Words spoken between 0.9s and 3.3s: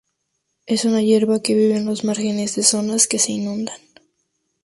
hierba que vive en los márgenes de zonas que